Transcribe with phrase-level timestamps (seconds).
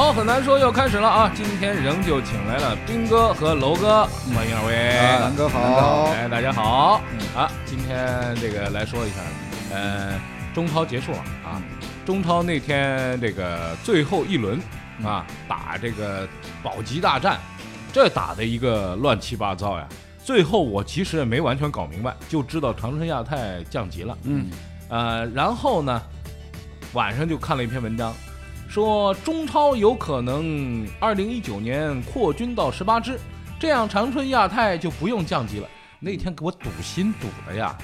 [0.00, 1.30] 好，很难说又开始了啊！
[1.34, 5.20] 今天仍旧请来了兵哥和楼哥，欢迎二位。
[5.20, 7.02] 南哥好，哎，大家好。
[7.36, 9.16] 啊，今天这个来说一下，
[9.70, 10.18] 呃，
[10.54, 11.60] 中超结束了啊。
[12.06, 14.58] 中超那天这个最后一轮
[15.04, 16.26] 啊，打这个
[16.62, 17.38] 保级大战，
[17.92, 19.86] 这打的一个乱七八糟呀。
[20.24, 24.16] 最后我其实也没完全搞明白，就知道长春亚泰降级了。
[24.22, 24.50] 嗯，
[24.88, 26.00] 呃，然后呢，
[26.94, 28.14] 晚上就看了一篇文章，
[28.70, 33.18] 说中超有可能二零一九年扩军到十八支，
[33.58, 35.68] 这样长春亚泰就不用降级了。
[35.98, 37.76] 那天给我赌心赌的呀，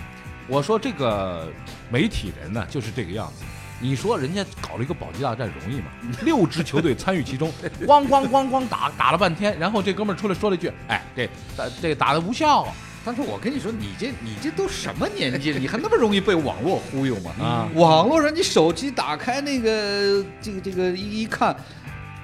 [0.47, 1.49] 我说这个
[1.91, 3.43] 媒体人呢就是这个样子。
[3.81, 5.87] 你说人家搞了一个保级大战容易吗？
[6.23, 7.53] 六支球队参与其中，
[7.85, 12.65] 咣咣咣咣打打了半天，然后这哥们儿出来说了一句：“哎，这打这打的无效。”
[13.07, 17.31] 但是我跟你说，你这你这都什么年纪了，你还那么容易被网络忽悠吗？
[17.41, 21.55] 啊网络上你手机打开那个这个这个一一看，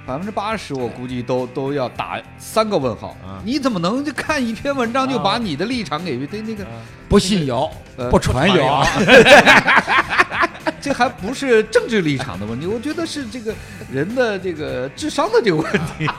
[0.05, 3.15] 百分之八十我估计都都要打三个问号。
[3.23, 6.67] 啊你怎么能就看一篇文章就把你的立场给对那个？
[7.07, 8.85] 不信谣，呃不传谣。
[10.81, 13.55] 这还不是政治立场的问题，我觉得是这个
[13.89, 16.09] 人的这个智商的这个问题。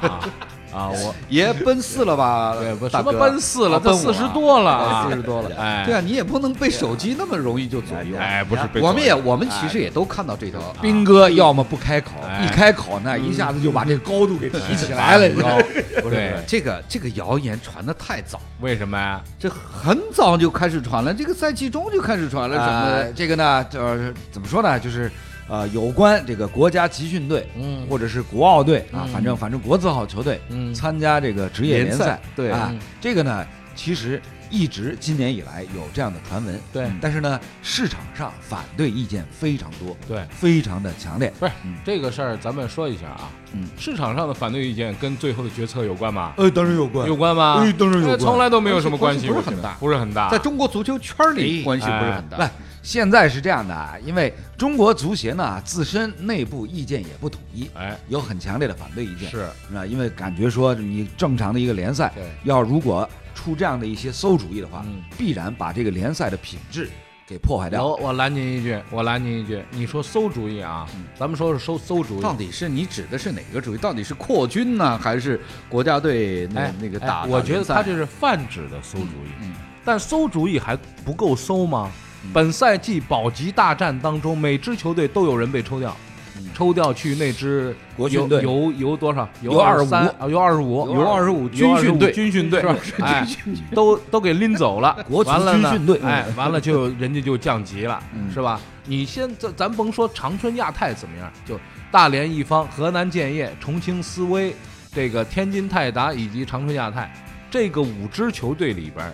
[0.75, 0.91] 啊啊！
[1.05, 2.57] 我也奔四了吧？
[2.61, 5.51] 对不什么奔四了，啊奔四十多了啊，四十多了。
[5.57, 8.17] 哎，对啊，你也不能被手机那么容易就左右。
[8.19, 10.61] 哎，不是被我们也我们其实也都看到这条。
[10.83, 15.65] 兵哥要么不开口，哎一开口那，一下子就把这个高度给提起来了，你知道吗？
[16.03, 19.21] 不是对这个这个谣言传的太早，为什么呀？
[19.39, 23.13] 这很早就开始传了，这个赛季中就开始传了什呃，么？
[23.15, 24.79] 这个呢，就是，怎么说呢？
[24.79, 25.11] 就是
[25.49, 34.21] 呃，有关这个国家集训队，嗯或者是国奥队啊嗯，反正反正国字号球队嗯参加这个职业联联赛赛，对啊嗯，这个呢，其实
[34.51, 41.33] 一直今年以来有这样的传闻，对但是呢，市场上反对意见非常多，对，非常的强烈。
[41.39, 43.31] 不是嗯这个事儿，咱们说一下啊。
[43.53, 46.33] 嗯，市场上的反对意见跟最后的决策有关吗？
[46.37, 47.61] 呃，当然有关有关吗？
[47.61, 50.31] 哎当然有关呃从来都没有什么关系，不是很大不是很大。
[50.31, 52.51] 在中国足球圈里哎关系不是很不大。，
[52.85, 59.39] 现在是这样的啊，因为中国足协呢自身内部意见也不统一，哎，有很强烈的反对意见，是
[59.75, 66.91] 啊，因为感觉说你正常的一个联赛对，要如果出这样的一些馊主意的话，嗯必然把这个联赛的品质
[67.27, 67.87] 给破坏掉。
[67.87, 70.87] 我我拦您一句，我拦您一句，你说馊主意啊？
[71.19, 73.79] 咱们说是馊馊主意，到底是你指的是哪个主意？
[73.79, 75.41] 到底是扩军呢，还是
[75.71, 77.23] 国家队那哎那个打？
[77.23, 79.31] 哎我觉得他这是泛指的馊主意。
[79.41, 79.55] 嗯
[79.87, 80.75] 但馊主意还
[81.05, 81.93] 不够馊吗？
[82.25, 85.97] 嗯本赛季保级大战当中，每支球队都有人被抽调，
[86.37, 86.49] 嗯。
[86.55, 88.43] 抽掉去那支国训队。
[88.43, 89.29] 游游游多少？
[89.43, 91.49] 游25三啊，游二十五，有二十五。
[91.49, 92.13] 军训队。
[92.13, 92.61] 军训队。
[92.61, 93.07] 是吧？
[93.07, 93.27] 哎，
[93.73, 96.01] 都都给拎走了，国足完了呢军训队。
[96.03, 98.31] 哎，完了就人家就降级了，嗯。
[98.33, 98.61] 是吧？
[98.87, 101.59] 你先咱咱甭说长春亚泰怎么样，就
[101.91, 104.55] 大连一方、河南建业、重庆斯威、
[104.93, 107.11] 这个天津泰达以及长春亚泰
[107.51, 109.13] 这个五支球队里边儿，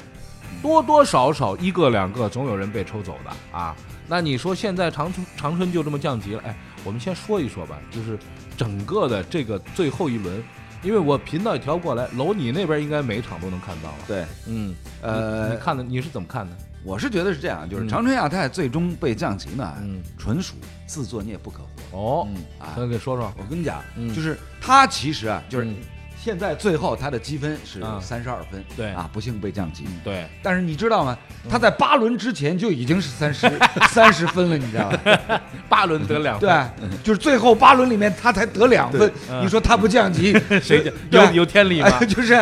[0.63, 3.75] 多多少少一个两个总有人被抽走的啊。
[4.09, 6.43] 那你说现在长春长春就这么降级了？
[6.45, 8.19] 哎，我们先说一说吧，就是
[8.57, 10.43] 整个的这个最后一轮，
[10.83, 13.99] 因为我频道也调不过来，楼你那边应该每场都能看到了。
[14.09, 16.57] 对，嗯，呃你你看的你是怎么看的？
[16.83, 20.55] 我是觉得是这样，就是嗯长春亚泰最终被降级呢，嗯，纯属
[20.87, 21.59] 自作孽不可
[21.93, 22.73] 活哦，嗯啊！
[22.77, 23.33] 咱给说说。
[23.37, 25.77] 我跟你讲，嗯就是他其实啊，就是嗯
[26.23, 29.85] 现在最后他的积分是啊三十二分，对啊，不幸被降级。
[30.05, 31.17] 对，但是你知道吗？
[31.49, 33.51] 他在八轮之前就已经是三十
[33.91, 35.41] 三十分了，你知道吗？
[35.69, 36.49] 八轮得两分，
[36.79, 39.11] 对，就是最后八轮里面他才得两分。
[39.31, 42.05] 嗯你说他不降级， 谁有有天理吗哎？
[42.07, 42.35] 就是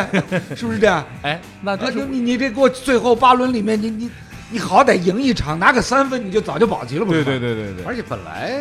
[0.55, 1.05] 是不是这样？
[1.23, 4.09] 哎，那啊，这就是你你这给我最后八轮里面，你你
[4.51, 7.25] 你好歹赢一场，拿个三分，你就早就保级了，不是吗？
[7.25, 8.59] 对对对对对，而且本来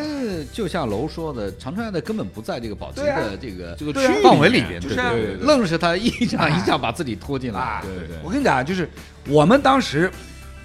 [0.53, 7.59] 就像楼说的，长春亚泰根本不在这个保级的这个这个区域范围里边，对就是啊对对对，愣是他一场一场把自己拖进来。
[7.59, 7.83] 啊。
[7.83, 8.17] 对对对。
[8.23, 8.89] 我跟你讲，就是
[9.29, 10.11] 我们当时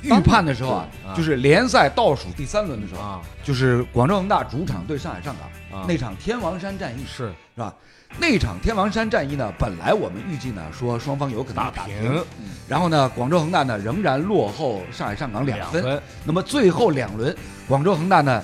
[0.04, 3.22] 预判的时候啊啊，就是联赛倒数第三轮的时候，啊。
[3.44, 5.86] 就是广州恒大主场对上海上港啊。
[5.88, 7.32] 那场天王山战役是。
[7.56, 7.74] 是吧？
[8.20, 12.24] 那场天王山战役呢，本来我们预计呢说双方有可能打打平。
[12.68, 15.82] 然后呢，广州恒大呢仍然落后上海上港两分。
[15.82, 17.36] 分，那么最后两轮，
[17.68, 18.44] 广州恒大呢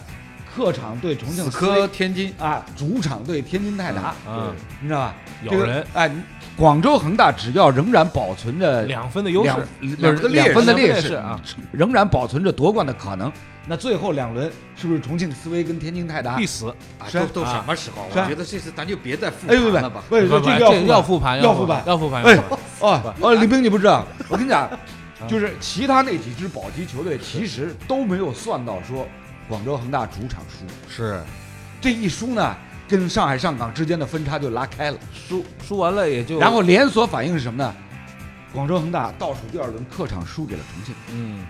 [0.56, 5.16] 客场对重庆死斯威磕天津，啊，主场对天津泰达，嗯，你知道吧？
[5.44, 6.12] 这个有人哎，
[6.58, 11.40] 广州恒大只要仍然保存着两分的优势两，两个两分的劣势啊，
[11.72, 13.32] 仍然保存着夺冠的可能。
[13.68, 16.46] 那最后两轮是不是重庆斯威跟天津泰达必？
[16.46, 16.70] 死。
[16.98, 18.08] 啊是都都什么时候？
[18.10, 20.04] 我觉得这次咱就别再复盘了吧。
[20.10, 21.84] 不，不，不不这个这要复复盘，要复盘。
[21.86, 22.24] 要复盘。
[22.24, 22.38] 哎
[22.80, 24.68] 哦哦，李冰你不知道，我跟你讲，
[25.28, 29.08] 就是其他那几支保级球队其实都没有算到说
[29.50, 31.22] 广州恒大主场输，是
[31.82, 32.56] 这一输呢，
[32.88, 34.98] 跟上海上港之间的分差就拉开了。
[35.12, 37.76] 输输完了也就然后连锁反应是什么呢？
[38.54, 41.46] 广州恒大倒数第二轮客场输给了重庆，嗯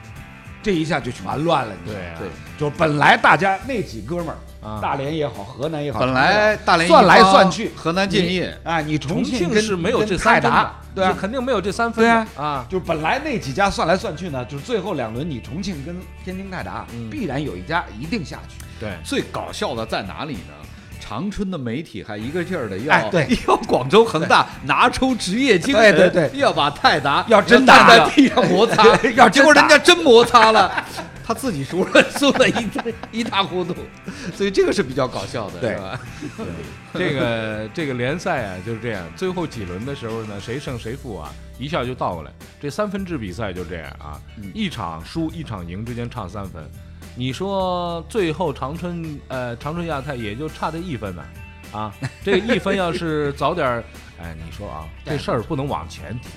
[0.62, 1.74] 这一下就全乱了。
[1.84, 12.66] 你知道吗对啊对，就是本来大家那几哥们儿，啊，大连也好，河南也好，本来大连算来算去河南建业啊，你重重庆是没有这泰达三分的，，对啊，肯定没有这三分对啊啊。
[12.70, 17.10] 就是本来那几家算来算去呢，就是最后两轮你重庆跟天津泰达、嗯。
[17.10, 18.56] 必然有一家一定下去。
[18.80, 20.54] 对，最搞笑的在哪里呢？
[21.00, 23.28] 长春的媒体还一个劲儿的要、哎对。
[23.48, 26.40] 要广州恒大拿出职业精神，对对对。
[26.40, 28.84] 要把泰达要真打在地上摩擦，
[29.16, 30.72] 要结果人家真摩擦了，
[31.30, 33.76] 他自己输了，输了一一塌糊涂，
[34.34, 36.00] 所以这个是比较搞笑的，对是吧？
[36.96, 42.32] 这个这个联赛啊就是这样，最后几轮的时候呢，谁胜谁负啊，一下就倒过来。
[42.60, 46.68] 这三分制比赛就这样啊，嗯一场输一场赢之间差三分。
[47.16, 51.24] 你说最后长春呃长春亚泰也就差这一分呢、
[51.72, 51.94] 啊，
[52.26, 53.84] 这一分要是早点儿，
[54.20, 56.30] 哎，你说啊，这事儿不能往前提。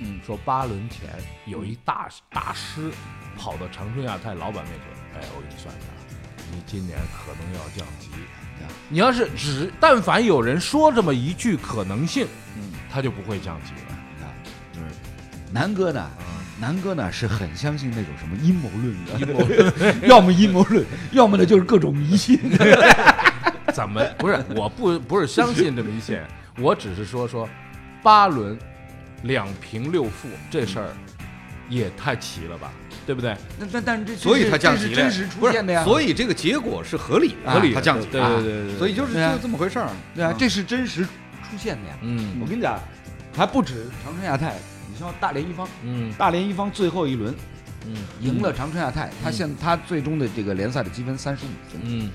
[0.00, 1.08] 嗯，说八轮前
[1.46, 2.90] 有一大大师
[3.36, 5.86] 跑到长春亚泰老板面前，哎，我给你算一下，
[6.50, 8.08] 你今年可能要降级。
[8.90, 12.26] 你要是只但凡有人说这么一句可能性，
[12.56, 13.96] 嗯，他就不会降级了。
[15.52, 16.10] 南哥呢，啊
[16.60, 22.38] 南哥呢是很相信那种什么阴谋论的，阴谋论， 要么阴谋论，要么呢就是各种迷信。
[23.72, 24.44] 怎么不是？
[24.54, 26.20] 我不不是相信这迷信，
[26.58, 27.48] 我只是说说
[28.02, 28.58] 八轮
[29.22, 30.88] 两平六负这事儿
[31.68, 32.72] 也太奇了吧，
[33.06, 33.36] 对不对？
[33.58, 35.84] 那但但是这所以他降级了，这是真实出现的呀。
[35.84, 39.88] 所以这个结果是合理的，合理他降级对了，对对对对，所以就是就这么回事儿。
[40.14, 41.96] 对啊嗯，这是真实出现的呀。
[42.02, 42.38] 嗯。
[42.40, 42.80] 我跟你讲，
[43.36, 44.56] 还不止长春亚泰，
[44.90, 46.12] 你像大连一方，嗯。
[46.14, 47.34] 大连一方最后一轮
[47.86, 47.96] 嗯。
[48.20, 52.10] 赢了长春亚泰，他现他最终的这个联赛的积分三十五分，嗯，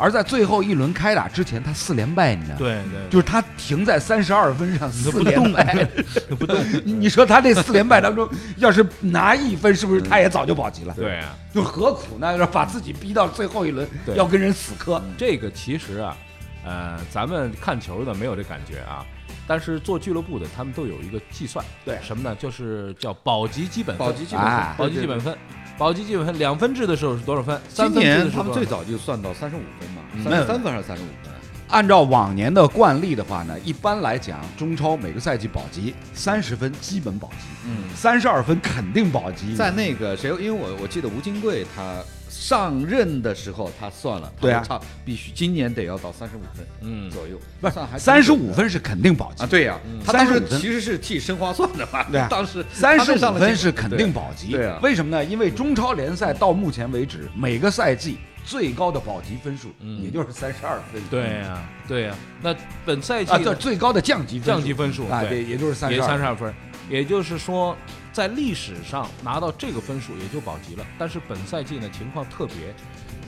[0.00, 2.58] 而在最后一轮开打之前，他四连败，你知道吗？
[2.58, 5.86] 对对，就是他停在三十二分上，四连败。
[6.38, 10.94] 不动，你 你说他这四连败当中，要是拿一分，是不是他也早就保级了？
[10.94, 11.36] 对啊。
[11.52, 12.36] 就何苦呢？
[12.38, 15.02] 要把自己逼到最后一轮，要跟人死磕。
[15.18, 16.16] 这个其实啊，
[16.64, 19.04] 呃，咱们看球的没有这感觉啊，
[19.48, 22.36] 但是做俱乐部的他们都有一个计算，对什么呢？
[22.38, 25.36] 就是叫保级基本分，保级基本分哎，保级基本分，
[25.80, 27.58] 保级基本分，两分制的时候是多少分？
[27.66, 31.32] 三今分制的年他们最早就算到三十五分嘛，嗯三十三分还是三十五分？
[31.68, 39.54] 按照往年的惯例的话呢，一般来讲，中超每个赛季保级三十分基本保级，嗯，三十二分肯定保级。
[39.54, 41.94] 在那个谁，因为我我记得吴金贵他
[42.30, 44.62] 上任的时候他算了，他对啊。
[44.62, 52.28] 说差必须今年得要到三十五分嗯，左右，不是三十五分是肯定保级啊，，对呀嗯，他当时其实是替申花算的嘛，对啊。
[52.30, 54.52] 当时三十五分是肯定保级。
[54.52, 54.78] 对啊。
[54.82, 55.24] 为什么呢？
[55.24, 60.02] 因为中超联赛到目前为止，每个赛季最高的保级分数嗯。
[60.02, 61.02] 也就是三十二分。
[61.10, 62.54] 对呀、对呀、那
[62.86, 64.50] 本赛季最高的降级分数。
[64.52, 65.90] 降级分数啊，对对，也就是三。
[66.00, 66.54] 三十二分，
[66.88, 67.76] 也就是说，
[68.12, 70.86] 在历史上拿到这个分数也就保级了。
[70.98, 72.74] 但是本赛季呢情况特别，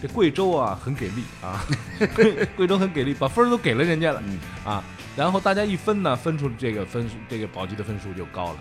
[0.00, 1.64] 这贵州啊很给力啊，
[2.56, 4.84] 贵州很给力，把分儿都给了人家了、嗯啊。
[5.16, 8.56] 然后大家一分呢，分出这个分数，这个保级的分数就高了。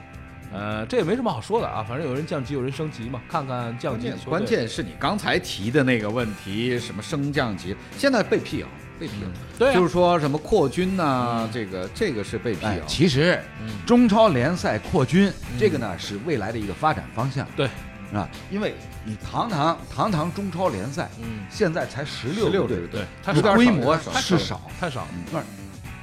[0.53, 8.67] 呃，这也没什么好说的啊，反正有人降级，有人升级嘛，看看降级关键是你刚才提的那个问题，什么升降级，现在被辟谣，
[9.01, 12.79] 被辟谣嗯，对啊、就是说什么扩军呐嗯，这个这个是被辟哎，。
[12.85, 13.67] 其实嗯。
[13.87, 15.57] 中超联赛扩军，嗯。
[15.59, 17.47] 这个呢是未来的一个发展方向。
[17.55, 17.65] 对，
[18.13, 24.69] 啊，因为你堂堂堂堂中超联赛嗯，现在才十六16队支，对，它规模少是少。
[24.79, 25.43] 太少了，不是，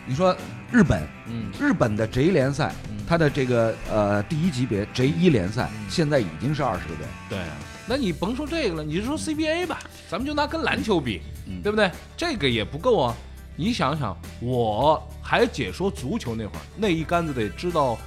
[0.04, 0.36] 你说
[0.72, 1.52] 日本嗯。
[1.60, 2.96] 日本的 J 联赛，嗯。
[3.08, 5.86] 它的这个呃第一级别 J 一联赛嗯。
[5.88, 7.06] 现在已经是二十个队。
[7.30, 7.38] 对，
[7.86, 9.78] 那你甭说这个了，你就说 CBA 吧，
[10.10, 11.90] 咱们就拿跟篮球比，嗯对不对？
[12.16, 13.16] 这个也不够啊。
[13.56, 17.98] 你想想，我还解说足球那会儿，那一竿子得知道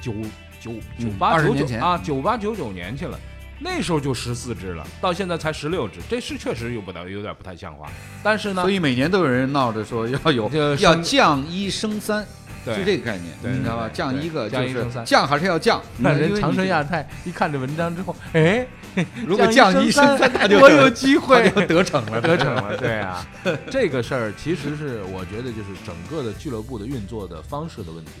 [0.00, 0.14] 九
[0.58, 3.18] 九九八九九啊，九八九九年去了。
[3.58, 7.90] 那时候就十四支了，到现在才十六支，这是确实有不太有点不太像话。
[8.22, 12.26] 但是呢，所以每年都有人闹着说要有要降一升三，
[12.66, 13.88] 对是这个概念，你知道吧？
[13.92, 18.66] 降一个就是降一升三降还是要降，那 人长生亚泰一看这文章之后，哎，
[19.26, 22.76] 如果降一升三，他就我有机会得逞了， 得逞了。
[22.76, 23.26] 对啊，
[23.70, 28.12] 这个事儿其实是我觉得就是整个的俱乐部的运作的方式的问题。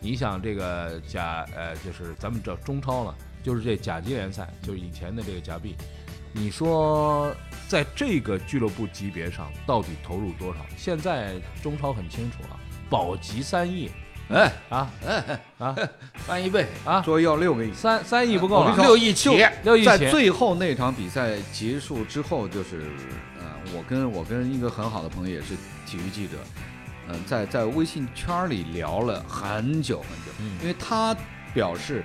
[0.00, 5.74] 你想这个甲呃，就是咱们叫中超了，就是这甲级联赛，就是以前的这个甲 B。
[6.36, 7.34] 你说
[7.68, 10.58] 在这个俱乐部级别上到底投入多少？
[10.76, 12.58] 现在中超很清楚啊，
[12.90, 13.88] 保级三亿
[14.30, 15.76] 哎啊哎，啊
[16.26, 17.72] 翻一倍，啊，说要六个亿。
[17.74, 22.82] 三三亿不够六亿起，在六亿起最后那场比赛结束之后，就是，
[23.38, 25.54] 呃，我跟我跟一个很好的朋友也是
[25.86, 26.38] 体育记者，
[27.08, 30.56] 嗯、在在微信圈里聊了很久很久，嗯。
[30.62, 31.14] 因为他
[31.52, 32.02] 表示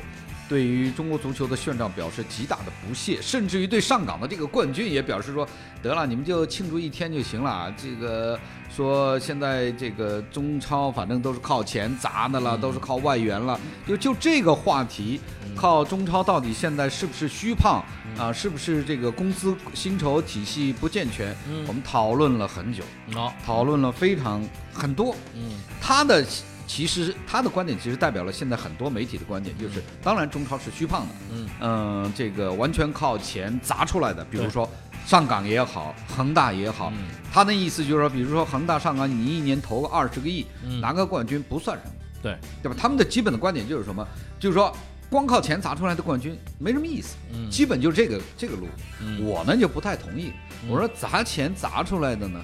[0.50, 5.48] 对于中国足球的现状表示极大的不屑，甚至于对上港的这个冠军也表示说，
[5.82, 8.38] 得了，你们就庆祝一天就行了，这个
[8.80, 15.20] 说现在这个中超反正都是靠钱砸的了，都是靠外援了，就就这个话题，
[15.54, 17.84] 靠中超到底现在是不是虚胖
[18.18, 18.32] 啊？
[18.32, 21.36] 是不是这个工资薪酬体系不健全？
[21.50, 21.66] 嗯。
[21.68, 22.82] 我们讨论了很久，
[23.14, 24.42] 好，讨论了非常
[24.74, 25.14] 很多。
[25.36, 25.60] 嗯。
[25.82, 26.26] 他的
[26.66, 31.50] 其实他的观点其实代表了现在很多媒体的观点，就是当然中超是虚胖的，嗯。
[31.60, 34.70] 嗯、这个完全靠钱砸出来的，比如说
[35.10, 37.08] 上港也好，恒大也好，嗯。
[37.34, 40.80] 他的意思就是说，比如说恒大、上港，你一年投个二十个亿，嗯。
[40.80, 42.38] 拿个冠军不算什么，对。
[42.62, 42.78] 对吧？
[42.80, 44.08] 他们的基本的观点就是什么？
[44.40, 44.72] 就是说
[45.10, 47.50] 光靠钱砸出来的冠军没什么意思，嗯。
[47.50, 48.68] 基本就是这个这个路。
[49.02, 49.26] 嗯。
[49.26, 52.40] 我呢就不太同意，嗯我说砸钱砸出来的呢，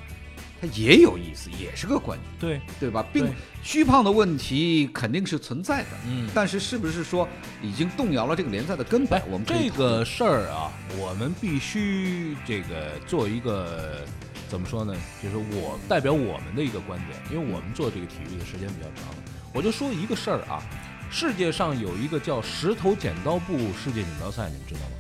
[0.62, 3.06] 它也有意思，也是个冠军，对对吧？
[3.12, 3.28] 并
[3.62, 6.30] 虚胖的问题肯定是存在的，嗯。
[6.34, 7.28] 但是是不是说
[7.62, 14.06] 已经动摇了这个联赛的根本哎？，我们这个事儿啊，我们必须这个做一个
[14.48, 14.96] 怎么说呢？
[15.22, 19.14] 就是我代表我们的一个观点，因为我们做这个体育的时间比较长，
[19.54, 20.64] 我就说一个事儿啊，
[21.12, 24.96] 世界上有一个叫石头剪刀布世界锦标赛，你们知道吗？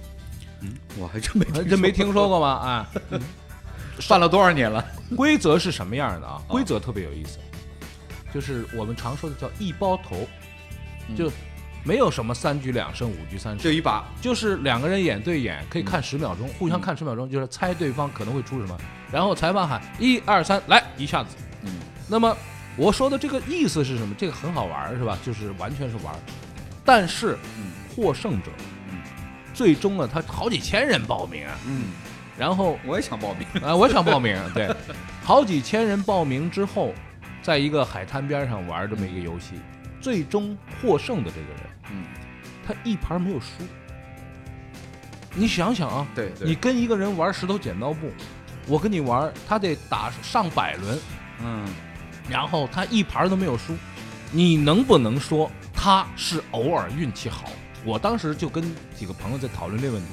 [0.61, 2.47] 嗯我还真没真 没听说过吗？
[2.47, 2.89] 啊，
[4.07, 4.83] 办了多少年了？
[5.15, 6.35] 规则是什么样的啊？
[6.35, 7.37] 哦规则特别有意思，
[8.33, 10.27] 就是我们常说的叫一包头，
[11.07, 11.15] 嗯。
[11.15, 11.31] 就
[11.83, 18.75] 没有什么三局两胜、五局三胜，就一把，就是两个人眼对眼，可以看十秒钟，互相看十秒钟，就是猜对方可能会出什么，
[19.11, 21.35] 然后裁判喊一二三，来一下子。
[21.61, 22.35] 嗯，那么
[22.75, 24.15] 我说的这个意思是什么？
[24.17, 25.15] 这个很好玩儿是吧？
[25.23, 26.19] 就是完全是玩儿，
[26.83, 27.71] 但是嗯。
[27.95, 28.51] 获胜者，
[28.91, 28.97] 嗯，
[29.53, 31.83] 最终呢，他好几千人报名啊，嗯，
[32.37, 33.47] 然后我也想报名。
[33.61, 34.69] 啊，我想报名，对，
[35.23, 36.93] 好几千人报名之后，
[37.41, 39.55] 在一个海滩边上玩这么一个游戏，
[40.01, 41.61] 最终获胜的这个人，
[41.91, 42.03] 嗯，
[42.65, 43.63] 他一盘没有输。
[45.33, 48.09] 你想想啊，对对，你跟一个人玩石头剪刀布，
[48.67, 50.99] 我跟你玩，他得打上百轮，
[51.43, 51.67] 嗯，
[52.29, 53.73] 然后他一盘都没有输，
[54.31, 57.49] 你能不能说他是偶尔运气好？
[57.83, 58.63] 我当时就跟
[58.95, 60.09] 几个朋友在讨论这个问题，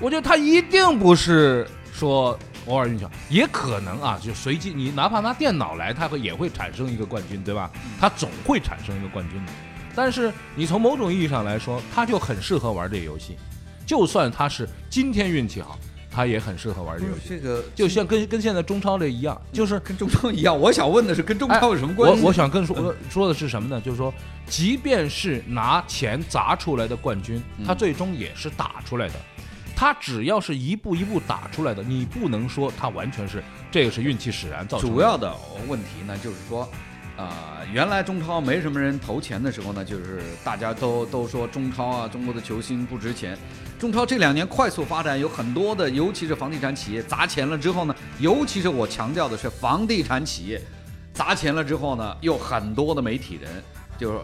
[0.00, 7.70] 我觉得他一定不是说偶尔运气好，也可能啊，就随机，你哪怕拿电脑来，他会也会产生一个冠军，对吧？
[7.98, 9.52] 他总会产生一个冠军的。
[9.94, 13.36] 但是你从某种意义上来说，他就很适合玩这个游戏，
[13.86, 15.78] 就算他是今天运气好，
[16.10, 17.28] 他也很适合玩这个游戏。
[17.30, 20.58] 这个就像跟跟现在中超这一样，就是跟中超一样。
[20.60, 22.20] 我想问的是，跟中超有什么关系？
[22.20, 23.80] 我我想跟说说的是什么呢？
[23.80, 24.12] 就是说，
[24.46, 29.14] 即便是拿钱砸出来的冠军，他最终也是打出来的。
[29.76, 34.94] 他只要是一步一步打出来的，你不能说他完全是这个是运气使然造成的。
[34.94, 35.36] 主要的
[35.68, 36.66] 问题呢，就是说，
[37.18, 37.28] 呃，
[37.70, 43.36] 原来中超没什么人投钱的时候呢，就是大家都都说中超啊，中国的球星不值钱。
[43.78, 50.58] 中超这两年快速发展，有很多的，尤其是房地产企业砸钱了之后呢，尤其是我强调的是房地产企业
[51.12, 53.62] 砸钱了之后呢，有很多的媒体人
[53.98, 54.18] 就是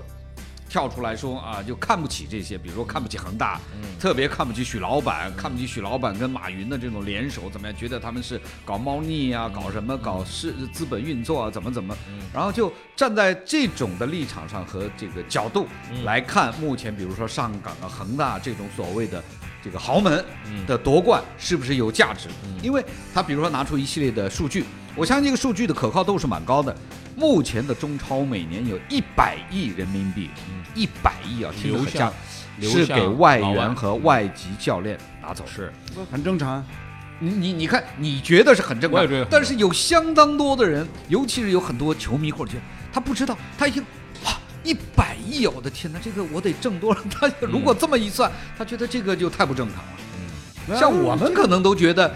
[0.73, 3.61] 跳出来说啊，就看不起这些，比如说看不起恒大，
[4.01, 7.77] 特别看不起许老板，看不起许老板跟马云的这种联手，怎么样？
[7.77, 11.95] 觉得他们是搞猫腻啊，搞什么搞是资本运作啊，怎么怎么？
[12.33, 15.69] 然后就站在这种的立场上和这个角度
[16.05, 19.23] 来看，目前比如说上港啊、恒大这种所谓的
[19.63, 20.25] 这个豪门
[20.67, 22.31] 的夺冠是不是有价值？
[22.63, 24.65] 因为他比如说拿出一系列的数据，
[24.95, 26.75] 我相信这个数据的可靠度是蛮高的。
[27.17, 30.31] 目前的中超每年有一百亿人民币，
[30.75, 32.13] 一百亿啊，听着流向
[32.59, 35.45] 很像，是给外援和外籍教练拿走。
[35.47, 35.73] 是
[36.11, 36.65] 很正常。
[37.19, 43.85] 你你你看，你觉得是很正常但是有相当多的人，尤其是有很多球迷或者觉得他不知道，他一听
[44.25, 44.33] 哇
[44.65, 45.53] 一百亿啊！
[45.55, 47.01] 我的天哪，这个我得挣多少？
[47.09, 49.77] 他如果这么一算，他觉得这个就太不正常
[50.75, 50.81] 了。
[50.81, 52.13] 像我们可能都觉得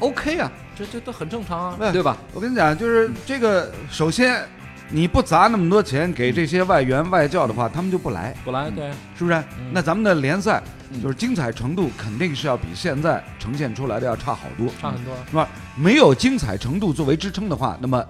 [0.00, 1.92] OK 啊，这这都很正常啊。
[1.92, 2.16] 对吧？
[2.32, 4.42] 我跟你讲，就是这个，首先
[4.88, 9.36] 你不砸那么多钱给这些外援外教的话，他们就不来，不来对，是不是？
[9.58, 15.14] 嗯那咱们的联赛嗯就是精彩程度肯定是要比现在呈现出来的要差好多，差很多。
[15.28, 15.48] 是吧？
[15.76, 18.02] 没有精彩程度作为支撑的话，那么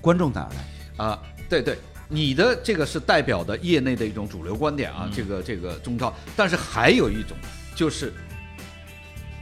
[0.00, 1.04] 观众哪儿来？
[1.04, 1.78] 啊，对对，
[2.08, 7.36] 你的这个是代表的业内的一种主流观点啊，嗯这个这个中超，但是还有一种
[7.74, 8.12] 就是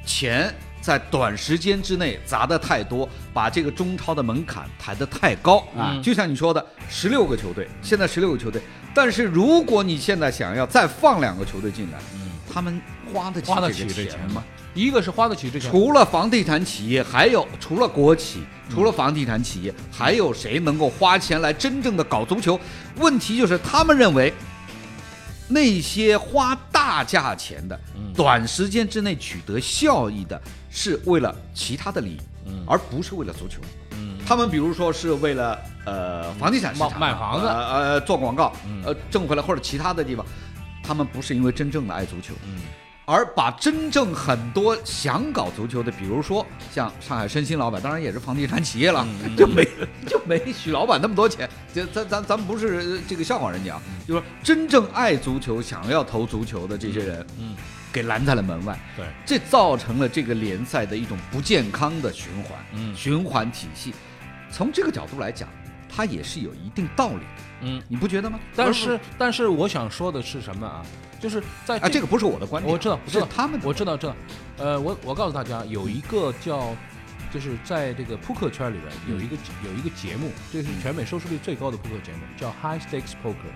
[0.05, 0.53] 钱
[0.87, 5.91] 在短时间之内砸的太多，把这个中超的门槛抬得太高啊。
[5.95, 8.63] 嗯就像你说的，十六个球队，现在十六个球队，
[8.95, 12.81] 但是如果你现在想要再放两个球队进来，嗯，他们
[13.13, 14.45] 花得起花得这个起这钱钱吗？
[14.75, 22.61] 一个是花得起这钱，除了房地产企业，还有除了国企，除了房地产企业，还有谁能够花钱来真正的搞足球？
[22.99, 24.33] 问题就是他们认为，
[25.49, 30.41] 那些花大价钱的、嗯短时间之内取得效益的，
[30.77, 32.63] 是为了其他的利益，嗯。
[32.69, 33.63] 而不是为了足球。
[33.93, 34.19] 嗯。
[34.27, 37.47] 他们比如说是为了呃房地产市场卖买房子。
[37.47, 40.25] 呃呃做广告嗯，呃挣回来或者其他的地方，
[40.83, 42.61] 他们不是因为真正的爱足球，嗯。
[43.09, 49.65] 而把真正很多想搞足球的，比如说像上海申鑫老板，当然也是房地产企业了，嗯就没
[50.09, 51.49] 就没许老板那么多钱。
[51.73, 57.55] 这咱咱咱们不是呃这个笑话人家啊，就说真正爱足球、想要投足球的这些人，嗯，
[57.97, 63.95] 给拦在了门外，对，这造成了这个联赛的一种不健康的循环，嗯循环体系。
[64.51, 65.49] 从这个角度来讲，
[65.89, 67.83] 它也是有一定道理的，嗯。
[67.89, 68.39] 你不觉得吗？
[68.55, 70.85] 但是但是我想说的是什么啊？
[71.19, 74.15] 就是在啊，这个不是我的观点，我知道我知道是他们的我知道知道，
[74.59, 76.77] 呃，我我告诉大家，有一个叫，
[77.33, 79.35] 就是在这个扑克圈里边有一个
[79.65, 83.55] 有一个节目，这是全美收视率最高的扑克节目，叫 High Stakes Poker。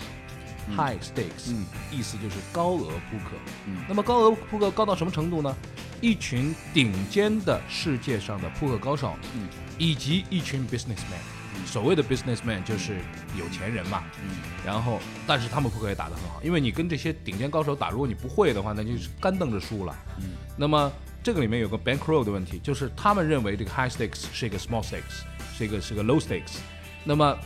[0.76, 1.64] High stakes，嗯。
[1.90, 3.36] 意思就是高额扑克。
[3.66, 3.78] 嗯。
[3.88, 5.54] 那么高额扑克高到什么程度呢？
[6.00, 9.48] 一群顶尖的世界上的扑克高手，嗯。
[9.78, 11.20] 以及一群 businessman。
[11.66, 13.00] 所谓的 businessman 就是
[13.36, 14.38] 有钱人嘛，嗯。
[14.64, 19.94] 然后，但是他们扑克也打得很好，因为你跟这些顶尖高手打，如果你不会的话，那就是干瞪着输了。
[20.18, 20.90] 嗯，那么
[21.22, 25.22] 这个里面有个 bankroll 的问题，就是他们认为这个 high stakes 是一个 small stakes，
[25.54, 26.58] 是一个是个 low stakes，
[27.04, 27.36] 那么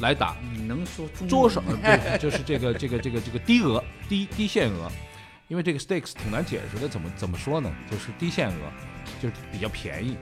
[0.00, 4.90] 来打你能说中桌手，文吗呃不就是这个这个这个这个低额低低限额，
[5.48, 7.70] 因为这个 stakes 挺难解释的，怎么怎么说呢？
[7.90, 8.72] 就是低限额，
[9.20, 10.16] 就是比较便宜，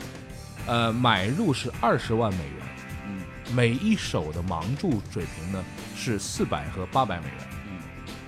[0.66, 2.54] 呃，买入是二十万美元。
[3.06, 3.20] 嗯
[3.54, 5.64] 每一手的盲注水平呢
[5.96, 7.48] 是四百和八百美元。
[7.66, 7.80] 嗯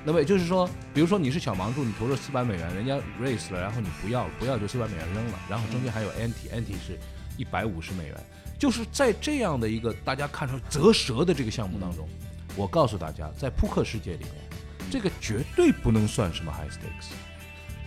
[0.03, 6.99] 那么也就是说，比如说你是小盲注，你投了四百美元，人家 raise 了，然后你不要，不要就四百美元扔了，然后中间还有 ante，ante 是
[7.37, 8.17] 一百五十美元。
[8.61, 12.07] 就是在这样的一个大家看成折舌的这个项目当中，
[12.55, 14.35] 我告诉大家，在扑克世界里面，
[14.91, 17.09] 这个绝对不能算什么 high stakes。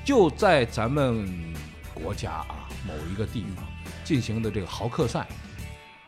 [0.04, 1.54] 就在咱们
[1.94, 3.64] 国家啊某一个地方
[4.04, 5.28] 进行的这个豪客赛，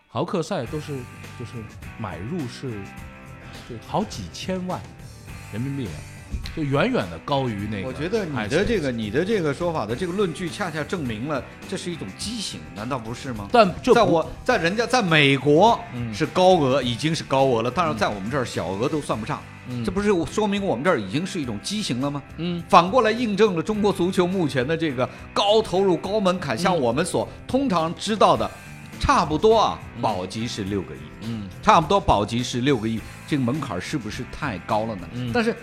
[0.08, 0.98] 豪客赛都是
[1.38, 1.64] 就是
[2.00, 2.72] 买入是
[3.70, 4.82] 就好几千万
[5.54, 5.98] 人民币啊，
[6.56, 7.88] 就远远的高于那个。
[7.88, 13.48] 我觉得你的这个你的这个说法的这个论据，恰恰证明了这是一种畸形，难道不是吗？
[13.52, 22.22] 但这在我在人家在美国嗯是高额，已经是高额了，当然在我们这儿小额都算不上，嗯这不是说明我们这儿已经是一种畸形了吗？
[22.38, 28.50] 嗯反过来印证了中国足球目前的这个高投入、高门槛，像嗯我们所通常知道的，
[29.00, 35.08] 差不多啊，嗯保级是六个亿，嗯差不多保级是六个亿，这个门槛是不是太高了呢？
[35.14, 35.56] 嗯但是。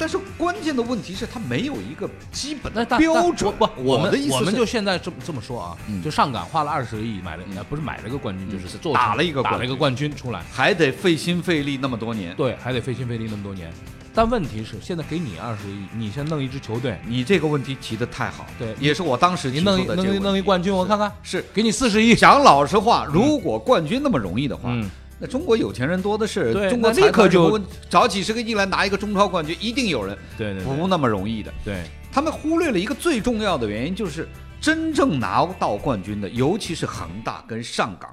[0.00, 3.54] 但是关键的问题是，它没有一个基本的标准。
[3.58, 6.02] 不，我们的意思我们就现在这么这么说啊，嗯。
[6.02, 8.50] 就上港花了二十个亿买了，呃不是买了个冠军，嗯。
[8.50, 12.34] 就是做打了一个打了一个冠军出来，还得费心费力那么多年。
[12.34, 13.70] 对，还得费心费力那么多年。
[14.14, 21.44] 但问题是，现在给你二十个亿，你先弄一支球队，你这个问题提的太好，对也是我当时你弄一弄一弄一冠军，我看看，是。
[21.52, 30.76] 给你四十亿，讲老实话，如果冠军那么容易的话，嗯，那中国有钱人多的是，中国那立刻就找几十个亿来拿一个中超冠军，一定有人对对对。
[30.76, 31.52] 不那么容易的。
[31.62, 34.26] 对，他们忽略了一个最重要的原因，就是
[34.62, 38.10] 真正拿到冠军的，尤其是恒大跟上港，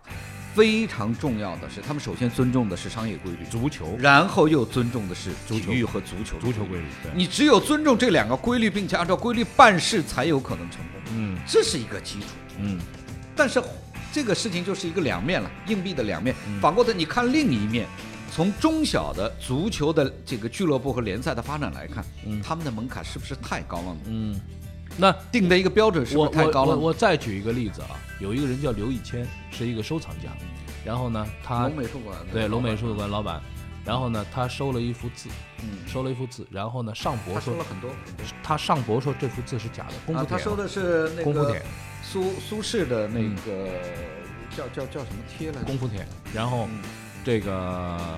[0.53, 3.95] 非常重要的是，他们首先尊重的是商业规律，足球。
[3.97, 11.01] 然后又尊重的是体育和足球足球规律，对，你只有尊重这两个规律，并且按照规律办事，才有可能成功。
[11.15, 11.37] 嗯。
[11.47, 12.25] 这是一个基础。
[12.59, 12.77] 嗯。
[13.33, 13.61] 但是
[14.17, 16.35] 这个事情就是一个两面了，硬币的两面。
[16.47, 16.59] 嗯。
[16.59, 17.85] 反过头你看另一面，
[18.31, 22.41] 从中小的足球的这个俱乐部和联赛的发展来看，嗯。
[22.41, 23.99] 他们的门槛是不是太高了呢？
[24.07, 24.41] 嗯，
[24.97, 26.71] 那定的一个标准是不是太高了？
[26.71, 30.35] 我我我再举一个例子啊，有一个人叫刘以谦，是一个收藏家，
[30.83, 33.39] 然后呢，他龙美术馆对龙美术馆老板，
[33.85, 35.29] 然后呢，他收了一幅字，
[35.61, 37.91] 嗯，收了一幅字，然后呢，上博说他收了很多。
[38.41, 41.61] 他上博说这幅字是假的，功夫啊，帖嘛，他收的是那个功夫帖，
[42.09, 43.69] 苏苏轼的那嗯个
[44.49, 45.65] 叫叫叫什么帖来着？
[45.65, 46.79] 功夫帖，然后嗯
[47.25, 48.17] 这个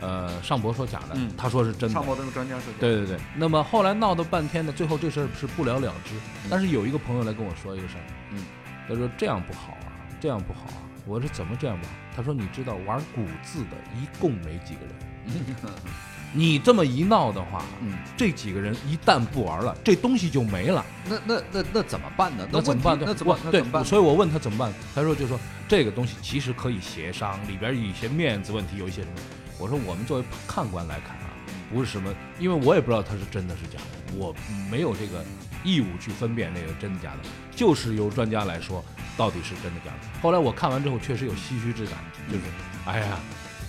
[0.00, 2.04] 呃尚博说假的，嗯他说是真的上。
[2.04, 6.14] 博这个专家说，对对对，那么后来闹了半天呢，最后这事儿是不了了之。
[6.50, 8.44] 但是有一个朋友来跟我说一个事儿，嗯，
[8.88, 10.82] 他说这样不好啊，这样不好啊。
[11.06, 11.92] 我说怎么这样不好？
[12.16, 15.56] 他说你知道玩古字的一共没几个人，
[16.32, 20.84] 你这么一闹的话，嗯，这几个人一旦不玩了，这东西就没了。
[21.08, 22.48] 那那那那怎么办呢？
[22.50, 22.98] 那怎么办？
[22.98, 23.84] 问题那怎么我对那怎么办？
[23.84, 29.14] 所以我问他怎么办，他说就说这个东西其实可以协商，里边有一些面子问题，有一些什么。
[29.58, 31.30] 我说我们作为看官来看啊，
[31.72, 34.34] 不是什么，因为我也不知道他是真的是假的，我
[34.70, 35.22] 没有这个
[35.62, 38.82] 义务去分辨那个真的假的，就是由专家来说
[39.16, 40.20] 到底是真的假的。
[40.20, 42.42] 后来我看完之后确实有唏嘘之感，就是
[42.86, 43.18] 哎呀，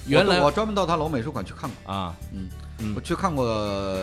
[0.07, 2.93] 原来我我专门到他老美术馆去看过，啊，嗯嗯。
[2.95, 3.45] 我去看过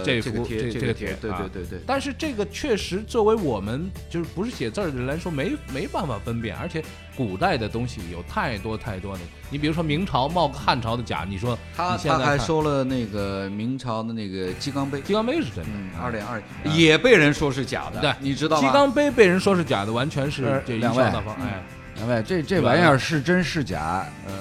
[0.05, 1.81] 这这个贴这这个这贴，对对对对。
[1.87, 6.83] 但是这个确实作为我们就是不是写字儿的人来说，没没办法分辨，而且
[7.15, 9.21] 古代的东西有太多太多的。
[9.51, 18.15] 你比如说明朝冒个汉朝的假，你说他他还收了那个明朝的那个鸡缸杯，鸡缸杯是真的，二点二，也被人说是假的，对。
[18.21, 18.67] 你知道吗？
[18.67, 21.03] 鸡缸杯被人说是假的，完全是呃这贻两位。
[21.03, 21.63] 哎，
[21.97, 24.33] 两位，这这玩意儿是真是假，嗯，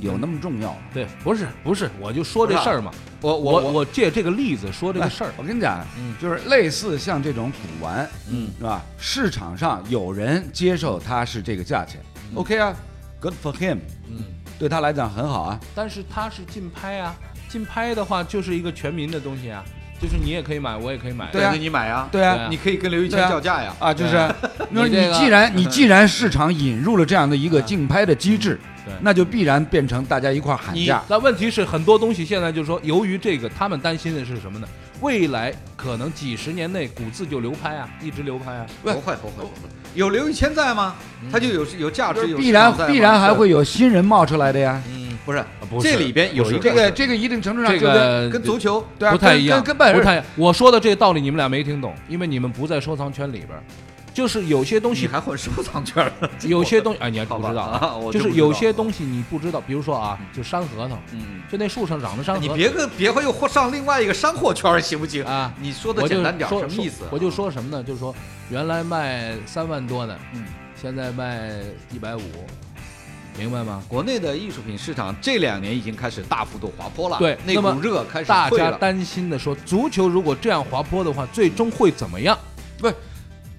[0.00, 0.78] 有那么重要吗？
[0.92, 2.90] 对，不是不是，我就说这事儿嘛。
[3.20, 5.32] 我我我我借这个例子说这个事儿。
[5.36, 8.82] 我跟你讲，嗯就是类似像这种古玩，嗯是吧？
[8.98, 12.00] 市场上有人接受它是这个价钱
[12.34, 12.74] ，OK 啊
[13.20, 14.22] ，Good for him，嗯，
[14.58, 15.58] 对他来讲很好啊。
[15.74, 17.16] 但是它是竞拍啊，
[17.48, 19.64] 竞拍的话就是一个全民的东西啊，
[20.00, 21.28] 就是你也可以买，我也可以买。
[21.32, 21.50] 对啊。
[21.52, 22.34] 那你买呀，对啊。
[22.34, 24.16] 对啊，你可以跟刘一谦叫价呀，啊，就是，
[24.70, 31.02] 那你这个你既然你既然市场引入了这样的一个竞拍的机制对，那就必然变成大家一块儿喊价。
[31.08, 34.66] 那问题是很多东西现在就是说，由于这个，他们担心的是什么呢？
[35.00, 38.66] 未来可能几十年内古字就流拍啊，一直流拍啊。
[38.82, 40.96] 不会不会不会，有刘一谦在吗？
[41.30, 44.82] 他就有有价值，有必然必然还会有新人冒出来的呀。
[44.88, 50.24] 嗯，不是不是这里边有一这个这个一定程度上这就跟个跟足球对啊，不太一样，跟跟跟本不太。
[50.36, 53.48] 我说的这个道理你们俩没听懂，因为你们不在收藏圈里边。
[54.14, 56.10] 就是有些东西，你还混收藏圈？
[56.48, 65.22] 有些东西，哎，你还不知道啊就就是有些东西你不知道，比如说啊，就山核桃，嗯，就那树上长的山核桃，你别个别会又上另外一个山货圈行不行？
[65.26, 67.10] 啊，你说的简单点，说什么意思啊？
[67.12, 67.84] 我就说什么呢？
[67.84, 68.14] 就是说
[68.48, 70.42] 原来卖三万多的，嗯，
[70.80, 71.52] 现在卖
[71.92, 72.22] 一百五，
[73.38, 73.80] 明白吗？
[73.86, 78.72] 国内的艺术品市场这两年已经开始大幅度滑坡了，对那股热开始大退了。
[78.72, 82.36] 家担心的说，足球如果这样滑坡的话，最终会怎么样？
[82.78, 82.90] 不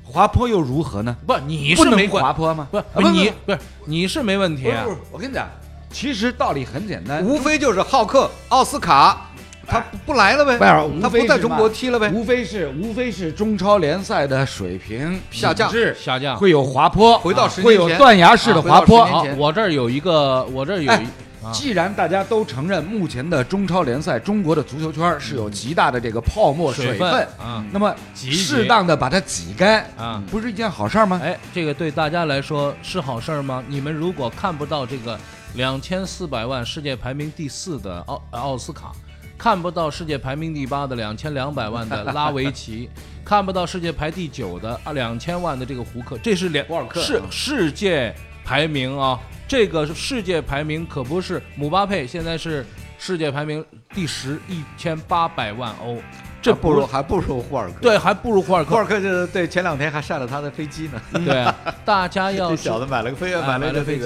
[0.03, 1.15] 滑坡又如何呢？
[1.25, 2.67] 不，你是没，滑坡吗？
[2.69, 5.47] 不啊不你不是你是没问题啊不是不是，我跟你讲，
[5.91, 9.28] 其实道理很简单，无非就是浩克、奥斯卡，
[9.69, 10.57] 他不不来了呗，
[11.01, 12.09] 他非是嘛不在中国踢了呗。
[12.09, 16.35] 无非是无非是中超联赛的水平下降下降。
[16.35, 30.21] 会有滑坡，回到十会有断崖式的滑坡好，我这儿有一个，我这儿有哎一啊，既然大家都承认目前的中超联赛，中国的足球圈是有极大的这个泡沫水分，啊那么适当的把它挤干，啊。
[30.29, 31.21] 不是一件好事儿吗？
[31.23, 33.63] 哎，这个对大家来说是好事儿吗？
[33.69, 35.17] 你们如果看不到这个
[35.53, 38.91] 两千四百万世界排名第四的奥奥斯卡，
[39.39, 42.89] 看不到世界排名第八的两千两百万的拉维奇，
[43.23, 52.65] 看不到世界排第九的啊两千万的这个胡克，这是两沃尔克是啊世界排名啊，这个世界排名可不是姆巴佩现在是
[52.97, 55.97] 世界排名第十，一千八百万欧，
[56.41, 57.75] 这不如还不如霍尔克。
[57.81, 58.85] 对，还不如霍尔克霍尔。
[58.85, 61.01] 克就是对前两天还晒了他的飞机呢。
[61.25, 61.45] 对，
[61.85, 64.05] 大家要 这知小子买了个飞，哎买了个飞机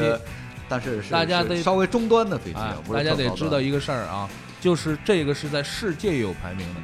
[0.69, 2.59] 但是是大家得稍微中端的飞机
[2.93, 4.29] 大家得知道一个事儿啊，
[4.63, 6.79] 就是这个是在世界有排名的。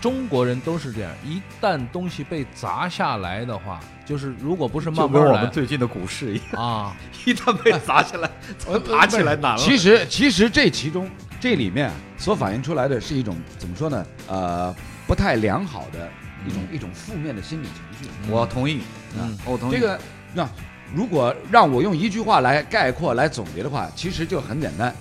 [0.00, 8.28] 中国人都是这样，一旦东西被砸下来的话，就是如果不是慢慢来最近的股市一样，啊， 一旦被砸下来，
[8.66, 9.58] 呃爬起来难了。
[9.58, 11.08] 其实其实这其中
[11.38, 14.04] 这里面所反映出来的是一种怎么说呢？
[14.26, 14.74] 呃，
[15.06, 16.10] 不太良好的
[16.44, 18.10] 一种、一种负面的心理情绪。
[18.28, 18.80] 我同意，
[19.16, 19.74] 嗯我同意。
[19.74, 19.96] 这个
[20.34, 20.48] 那
[20.92, 24.92] 如果让我用一句话来概括来总结的话，其实就很简单：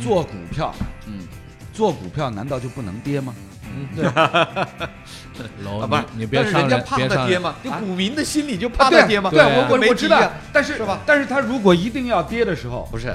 [0.00, 0.74] 做股票，
[1.06, 1.20] 嗯，
[1.72, 3.34] 做股票难道就不能跌吗？
[3.76, 4.04] 嗯，对。
[5.64, 7.22] 楼，啊，不是你你别但是人家怕别上来。
[7.22, 7.54] 他跌吗？
[7.64, 9.30] 就股民的心里就啊怕他跌吗？
[9.30, 11.00] 对，我我我知道但是是吧？
[11.04, 13.12] 但是他如果一定要跌的时候，不是，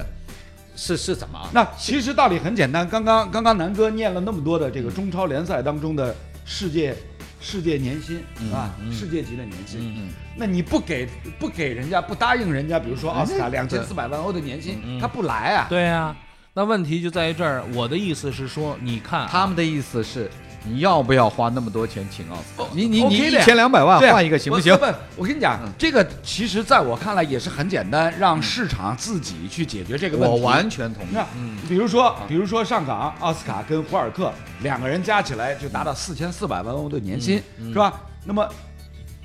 [0.76, 1.40] 是是怎么？
[1.54, 2.88] 那其实道理很简单。
[2.90, 6.14] 刚刚刚刚南哥念了那么多的这个中超联赛当中的
[6.44, 6.94] 世界
[7.40, 11.08] 世界年薪嗯啊，嗯世界级的年薪，嗯，那你不给
[11.40, 15.68] 不给人家不答应人家，比如说奥斯卡两千四百万欧的年薪，嗯他不来啊。
[15.70, 16.14] 对呀、
[16.60, 17.64] 那问题就在于这儿。
[17.74, 20.30] 我的意思是说，你看啊、他们的意思是，
[20.66, 22.68] 你要不要花那么多钱请奥斯卡？
[22.74, 24.76] 你你你一千两百万换一个行不行？
[24.76, 30.36] 不，我跟你讲嗯，这个其实在我看来也是很简单，让市场自己去解决这个问题。
[30.36, 31.08] 我完全同意。
[31.14, 31.26] 那
[31.70, 34.30] 比如说，比如说上港奥斯卡跟胡尔克
[34.62, 37.42] 两个人加起来就达到四千四百万欧的年薪，
[37.72, 38.02] 是吧？
[38.26, 38.46] 那么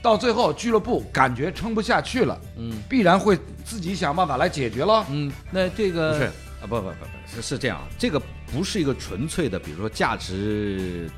[0.00, 5.04] 到最后俱乐部感觉撑不下去了，嗯必然会自己想办法来解决了。
[5.10, 6.30] 嗯，那这个不是
[6.64, 8.18] 啊，不不不不是是这样，这个
[8.50, 11.10] 不是一个纯粹的，比如说价值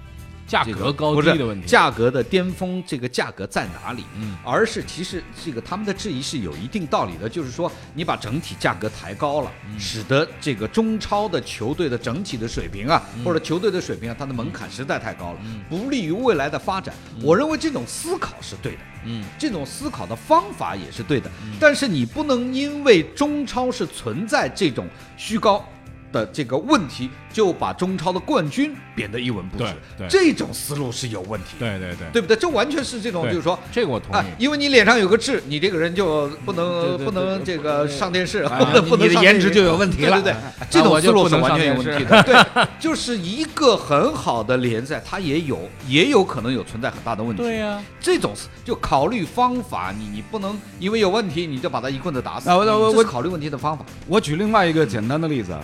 [0.47, 1.67] 价格高低的问题。
[1.67, 4.05] 价格的巅峰，这个价格在哪里？
[4.17, 16.95] 嗯而是其实这个他们的质疑是有一定道理的，就是说你把整体价格抬高了，嗯使得这个中超的球队的整体的水平啊，嗯或者球队的水平啊，它的门槛实在太高了，不利于未来的发展。
[17.23, 18.79] 我认为这种思考是对的。
[19.09, 21.31] 嗯这种思考的方法也是对的，
[21.61, 25.65] 但是你不能因为中超是存在这种虚高
[26.17, 29.65] 的这个问题，就把中超的冠军贬得一文不值
[29.99, 30.09] 对。
[30.09, 32.37] 这种思路是有问题的，对对对，对不对？
[32.37, 33.59] 这完全是这种，就是说。
[33.71, 34.45] 这个我同啊意，。
[34.45, 38.45] 因为你脸上有个痣，你这个人就不能对对对不能这个上电视，
[38.89, 42.23] 不能你的上颜值就有问题了对对对，这种思路是完全有问题的。
[42.25, 47.43] 对，就是一个很好的联赛，它也有也有可能有存在很大的问题。
[47.43, 48.33] 对呀，这种
[48.65, 52.49] 就考虑方法，你你不能因为有问题你就把他一棍子打死。
[52.49, 53.85] 啊我我我考虑问题的方法。
[54.07, 55.61] 我举另外一个简单的例子啊，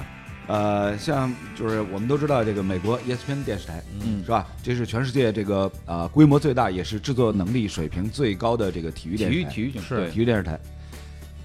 [0.48, 4.22] 呃，像就是我们都知道这个美国 E ESPN 电视台，嗯。
[4.24, 4.46] 是吧？
[4.62, 9.50] 这是全世界这个呃规模最大，也是制作能力水平最高的这个体育电视台。
[9.50, 10.58] 体育体育是对体育电视台，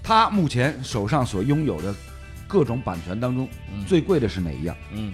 [0.04, 1.94] 它目前手上所拥有的
[2.48, 3.86] 各种版权当中，嗯。
[3.86, 4.76] 最贵的是哪一样？
[4.92, 5.14] 嗯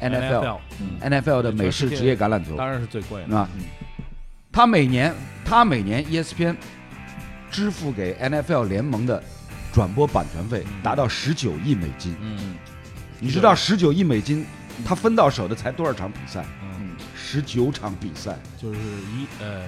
[0.00, 3.36] ？NFL 嗯，NFL 的美式职业橄榄球，当然是最贵的。
[3.36, 3.48] 啊，
[4.50, 5.14] 它每年
[5.44, 6.56] 它每年 E ESPN
[7.50, 9.22] 支付给 NFL 联盟的
[9.72, 12.16] 转播版权费达到十九亿美金。
[12.20, 12.54] 嗯
[13.20, 14.46] 你知道十九亿美金，
[14.84, 16.44] 他分到手的才多少场比赛？
[16.62, 19.64] 嗯，十九场比赛，就是一呃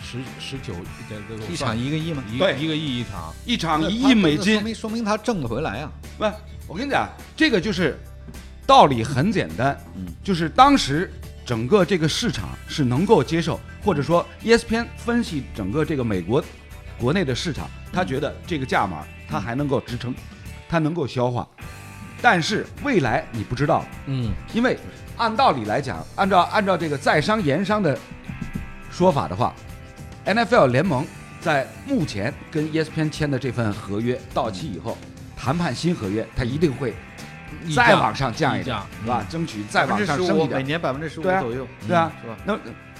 [0.00, 0.74] 十十九
[1.08, 2.24] 这这个一场一个亿吗？
[2.38, 3.34] 对一一个亿一场。
[3.44, 4.62] 一场一亿美说金。
[4.62, 5.92] 明说明他挣得回来啊。
[6.18, 6.24] 不，
[6.66, 7.98] 我跟你讲，这个就是
[8.66, 11.12] 道理很简单，嗯就是当时
[11.46, 16.42] 整个这个市场是能够接受，或者说 E ESPN 分析整个这个美国
[16.98, 20.12] 国内的市场，他觉得这个价码他还能够支撑，
[20.68, 21.48] 他能够消化。
[22.20, 24.76] 但是未来你不知道，嗯因为
[25.16, 27.96] 按道理来讲，按照按照这个在商言商的
[28.90, 29.54] 说法的话
[30.26, 31.06] ，NFL 联盟
[31.40, 34.96] 在目前跟 E ESPN 签的这份合约到期以后，
[35.36, 36.94] 谈判新合约，它一定会
[37.74, 39.24] 再往上降一点，是吧？
[39.28, 42.12] 争取再往上升一点每点，年百分之十五对啊左右，对啊。
[42.22, 42.36] 是吧？
[42.44, 42.58] 那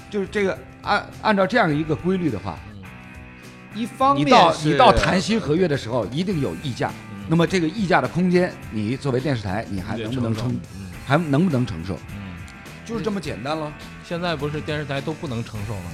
[0.09, 2.57] 就是这个按按照这样一个规律的话，
[3.75, 6.91] 一方面你到你到谈新合约的时候，一定有溢价。
[7.29, 10.51] 嗯那么这个溢价的空间，你作为电视台，你还能不能撑？
[10.51, 11.95] 嗯还能不能承受？
[12.11, 12.35] 嗯，
[12.85, 13.71] 就是这么简单了。
[14.03, 15.91] 现在不是电视台都不能承受了吗？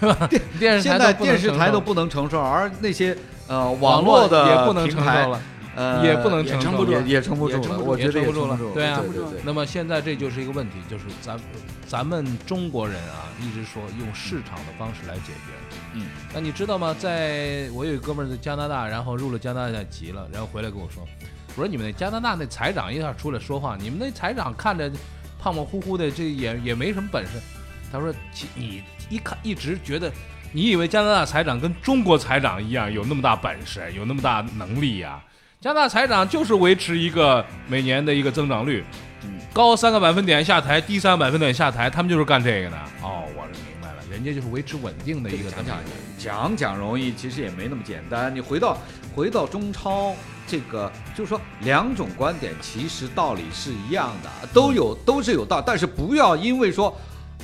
[0.00, 0.28] 对吧？
[0.58, 3.16] 电视台现在电视台都不能承受，而那些
[3.48, 5.40] 呃网络的也不能承受了。
[5.76, 9.40] 呃也不能承受也撑不住，也也撑不住了，也撑不住我觉得也撑不住了对啊对对对。
[9.44, 11.38] 那么现在这就是一个问题，就是咱
[11.86, 15.78] 咱们中国人啊，一直说用市场的方式来解决。
[15.94, 16.94] 嗯，那你知道吗？
[16.98, 21.06] 在我有一哥们儿在加拿大，然后入了加拿大籍了，然后回来跟我说，
[21.56, 24.90] 我说你们那加拿大那财长一下出来说话，你们那财长看着
[25.38, 27.32] 胖胖乎乎的，这也也没什么本事。
[27.92, 30.10] 他说，其你一看一直觉得。
[30.52, 35.22] 你以为加拿大财长跟中国财长一样有那么大本事，有那么大能力呀、
[35.60, 38.82] 加拿大财长就是维持一个每年的一个增长率，
[39.24, 42.76] 嗯高三个百分点下台，低三个百分点下台，他们就是干这个的。
[43.02, 45.84] 哦，我是明白了，人家就是维持稳定的一个增长讲
[46.16, 46.56] 讲。
[46.56, 48.34] 讲讲容易，其实也没那么简单。
[48.34, 48.78] 你回到
[49.14, 50.14] 回到中超
[50.46, 56.98] 这个，就是说两种观点其实道理是一样的，都有都是有道，但是不要因为说。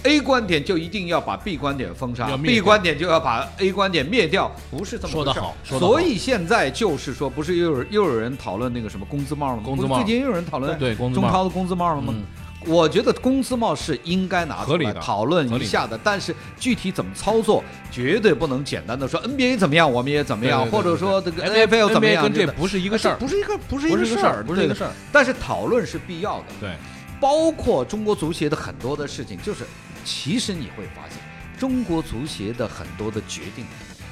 [0.04, 9.62] A 观点就一定要把 B 观点封杀，B 观点就要把 A 观点灭掉，不是这么说的好所以现在就是说，不是又有又有人讨论那个什么工资帽了吗？
[9.64, 9.96] 工资帽。
[9.96, 10.78] 最近又有人讨论
[11.12, 12.14] 中超的工资帽了吗？
[12.16, 12.22] 嗯。
[12.68, 24.90] 我觉得工资帽是应该拿出来讨论一下的，但是具体怎么操作，绝对不能简单的说 NBA 怎么样，我们也怎么样，或者说这个 NBA NFL 怎么样，这不是一个事儿，不是一个不是一个事儿，不是一个事儿。
[25.12, 26.70] 但是讨论是必要的，对，
[27.20, 29.64] 包括中国足协的很多的事情，就是
[30.04, 31.18] 其实你会发现，
[31.58, 33.64] 中国足协的很多的决定，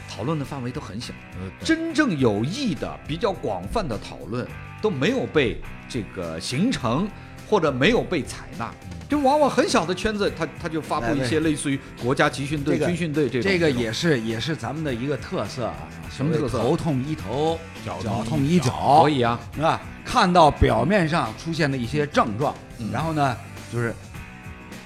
[0.09, 1.13] 讨论的范围都很小。
[1.35, 4.47] 呃真正有益的、比较广泛的讨论
[4.81, 7.09] 都没有被这个形成，
[7.49, 8.73] 或者没有被采纳。
[9.07, 13.53] 就往往很小的圈子，他他就发布一些类似于国家集训队、这个军训队这种。
[13.53, 15.77] 这个也是也是咱们的一个特色啊，
[16.11, 19.81] 什么特色头痛医头，脚痛医脚可，以啊，是吧？
[20.05, 23.37] 看到表面上出现的一些症状，嗯然后呢，
[23.73, 23.95] 就是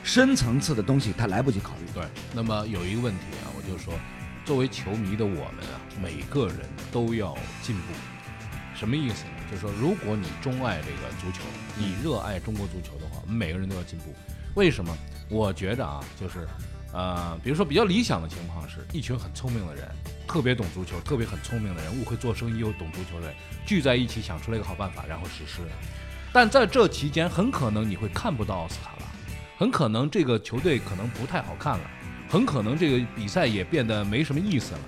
[0.02, 1.86] 深层次的东西他来不及考虑。
[1.92, 3.92] 对，那么有一个问题啊，我就说，
[4.44, 6.56] 作为球迷的我们啊，每个人
[6.92, 7.82] 都要进步。
[8.74, 9.30] 什么意思呢？
[9.50, 11.42] 就是说，如果你钟爱这个足球，
[11.76, 14.14] 你热爱中国足球的话，我们每个人都要进步。
[14.54, 14.96] 为什么？
[15.28, 16.46] 我觉着啊，就是，
[16.92, 19.86] 呃，比如说比较理想的情况是，一群很聪明的人，
[20.26, 25.60] 特别懂足球，特别很聪明的人，物会做生意又懂足球的人，聚在一起想出来一个好办法，然后实施。
[26.32, 29.02] 但在这期间，很可能你会看不到奥斯卡了，
[29.58, 31.90] 很可能这个球队可能不太好看了，
[32.28, 34.80] 很可能这个比赛也变得没什么意思了。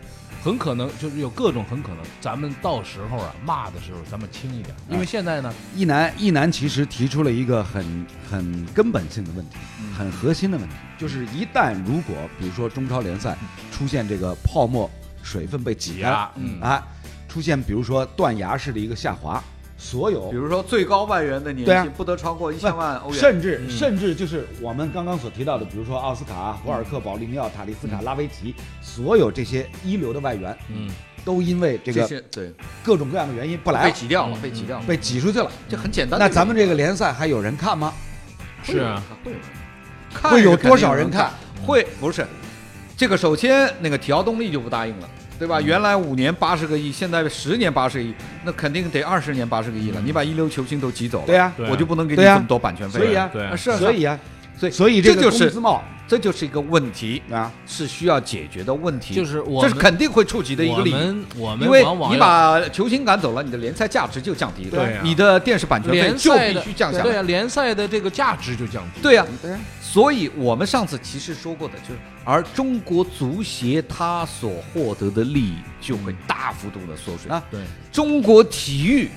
[0.42, 9.56] 很可能就是有各种很可能，咱们到时候啊骂的时候咱们轻一点，因为现在呢，一男一男其实提出了一个很很根本性的问题，
[9.96, 13.36] 很核心的问题，就是一旦如果比如说中超联赛
[13.70, 14.90] 出现这个泡沫
[15.22, 16.60] 水分被挤压，嗯。
[16.60, 16.82] 啊，
[17.28, 19.42] 出现比如说断崖式的一个下滑，
[19.82, 21.82] 所有比如说最高外援的年对啊。
[21.82, 23.70] 薪不得超过一千万欧元，甚至、嗯。
[23.70, 30.90] 甚至就是我们刚刚所提到的，比如说奥斯卡、博尔克、保利尼奥、塔利斯卡、拉维奇，所有这些一流的外援，嗯，
[31.24, 32.52] 都因为这这个对。
[32.84, 34.42] 各种各样的原因不来被，挤掉了，嗯。
[34.42, 35.50] 被挤掉了，被挤出去了。
[35.66, 36.20] 这很简单。
[36.20, 37.92] 那咱们这个联赛还有人看吗？
[38.62, 41.30] 是啊，会有人会有多少人看？
[41.66, 42.26] 会不是？
[42.96, 45.08] 这个首先那个体奥动力就不答应了，
[45.40, 45.58] 对吧？
[45.58, 49.98] 原来五年八十个亿，现在十年八十个亿，那肯定得二十年八十个亿了。
[50.04, 52.98] 你把一流球星都挤走了，对呀、啊我就不能给你这么多版权费。
[52.98, 54.18] 所以啊，对啊是啊，所以啊，
[54.58, 59.14] 所以所以这就是工资帽这就是一个问题，啊，是需要解决的问题。
[59.14, 60.92] 就是我们这是肯定会触及的一个我利益。
[60.92, 67.04] 们我们因为你往往要把球星赶走了，你的联赛价值就降低了，对啊你的电视版权费联就必须降下来。
[67.04, 69.00] 对啊，联赛的这个价值就降低。
[69.00, 77.30] 对呀、对啊所以我们上次其实说过的，就是而中国足协它所获得的利益就会大幅度的缩水。
[77.30, 79.08] 啊，对，中国体育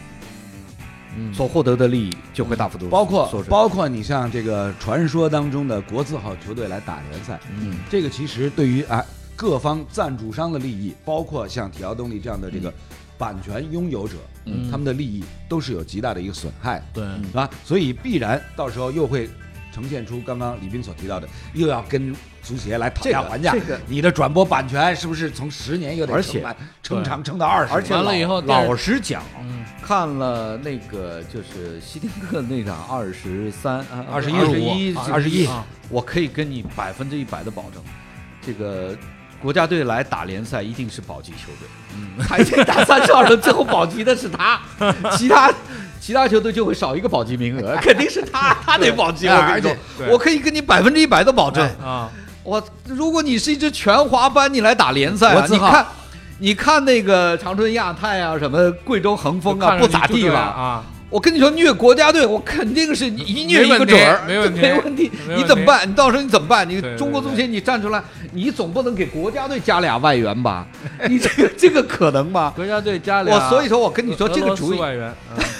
[1.15, 3.49] 嗯，所获得的利益就会大幅度包括缩水。
[3.49, 12.73] 包括你像这个传说当中的国字号球队来打联赛，嗯，这个其实对于啊各方赞助商的利益，包括像体奥动力这样的这个
[13.17, 14.71] 版权拥有者，嗯。
[14.71, 17.47] 他们的利益都是有极大的一个损害，对，是吧？
[17.63, 19.29] 所以必然到时候又会
[19.73, 23.53] 呈现出刚刚李斌所提到的，又要跟足协来讨价还价。
[23.53, 27.73] 这个你的转播版权是不是从十年又得而且撑满撑长撑到二十？
[27.73, 35.49] 而且完了以后老实讲，嗯，看了那个就是希丁克那场二十三、二十一二十一、二十一，
[35.89, 37.81] 我可以跟你百分之一百的保证，
[38.45, 38.95] 这个
[39.41, 41.67] 国家队来打联赛一定是保级球队。
[41.95, 44.61] 嗯，他已经打三十二轮，最后保级的是他，
[45.17, 45.51] 其他
[46.05, 49.25] 其他球队就会少一个保级名额， 肯定是他， 他得保级。
[49.25, 51.65] 对我跟你而且说，我可以跟你百分之一百的保证。
[51.81, 52.09] 啊，
[52.43, 55.85] 我如果你是一支全华班，你来打联赛、你看，
[56.39, 60.39] 你看那个长春亚泰啊，什么贵州恒丰啊，不咋地吧？
[60.39, 65.09] 啊，我跟你说，虐国家队，我肯定是一虐一个准儿，没问题 没问题。
[65.37, 65.87] 你怎么办？
[65.89, 66.69] 你到时候你怎么办？
[66.69, 70.67] 你中国足协你站出来，你总不能给国家队加俩外援吧？
[71.07, 72.51] 你这个这个可能吗？
[72.53, 75.13] 国家队加俩，我所以说我跟你说，这个主意外援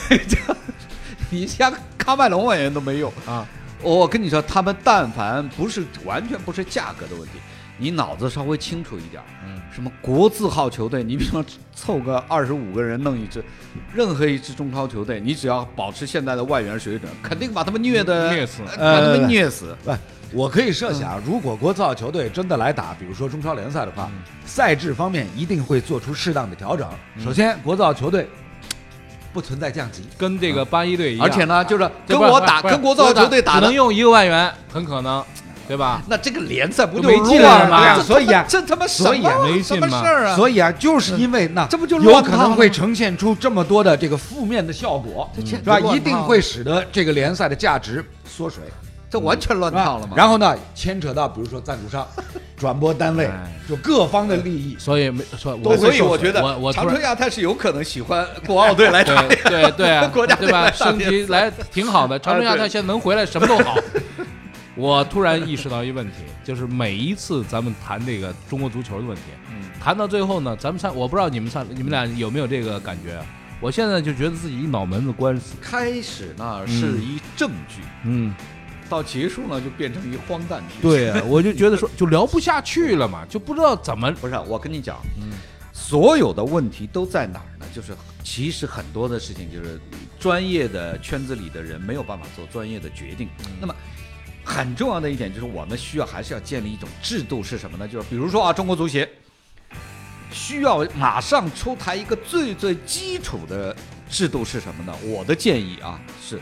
[1.29, 3.11] 你像喀麦隆外援都没用。
[3.25, 3.47] 啊啊，
[3.81, 7.39] 我跟你说，他们但凡不是完全不是价格的问题，
[7.77, 13.43] 你脑子稍微清楚一点，嗯，什么国字号球队，你比方说凑个二十五个人弄一支，
[13.93, 19.75] 任何一支中超球队，你只要保持现在的外援水准，肯定把他们虐的虐死把他们虐死。
[19.83, 19.91] 不，
[20.31, 24.09] 我可以设想，如果国字号球队真的来打，比如说中超联赛的话，
[24.45, 26.87] 赛制方面一定会做出适当的调整。
[27.21, 28.27] 首先，国字号球队
[29.33, 35.23] 不存在降级，跟这个八一队一样，而且呢，就是跟我打，跟国字号球队打只能，用一个外援，很可能，
[35.67, 36.01] 对吧？
[36.07, 37.95] 那这个联赛不就就没劲了乱嘛。
[37.95, 40.35] 这所以啊这他妈什所以啊么没什么劲嘛事儿啊？
[40.35, 45.79] 所以啊，就是因为那这不就有可能会呈现出这么多的这个负面的效果，是吧？
[45.79, 48.63] 一定会使得这个联赛的价值缩水，
[49.13, 50.13] 这完全乱套了嘛？
[50.17, 52.03] 然后呢，牵扯到比如说赞助商、
[52.57, 54.75] 转播单位哎，就各方的利益。
[54.79, 55.53] 所以没所
[55.93, 60.71] 以受我觉得我我长春亚泰是有可能喜欢国奥队来打对对对啊， 国家队对吧？
[60.71, 63.75] 升级来挺好的，长春亚泰现在能回来，什么都好。
[64.75, 69.21] 我突然意识到一个问题，就是每一次咱们谈这个中国足球的问题，
[69.51, 73.23] 嗯谈到最后呢，咱们三我不知道你们三你们俩有没有这个感觉啊？
[73.59, 78.33] 我现在就觉得自己一脑门子官司，开始呢是一证据，嗯，
[78.93, 85.31] 到结束呢就变成一荒诞剧。，对啊，我就觉得说就聊不下去了嘛，就不知道怎么，不是我跟你讲，嗯
[85.73, 87.65] 所有的问题都在哪儿呢？
[87.73, 89.81] 就是其实很多的事情就是
[90.19, 93.27] 专业的圈子里的人没有办法做专业的决定。
[93.59, 93.75] 那么
[94.43, 97.87] 很重要的一点就是我们需要还是要建立一种制度是什么呢？
[97.87, 99.09] 就是比如说啊，中国足协
[100.31, 103.75] 需要马上出台一个最最基础的
[104.09, 104.95] 制度是什么呢？
[105.03, 106.39] 我的建议啊是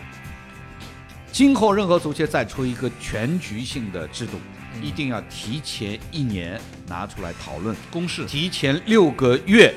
[1.32, 4.34] 今后任何足协再出一个全局性的制度，
[4.82, 9.74] 一定要提前一年拿出来讨论，公示提前六个月，